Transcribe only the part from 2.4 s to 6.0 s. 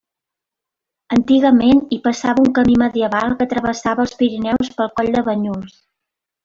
un camí medieval que travessava els Pirineus pel coll de Banyuls.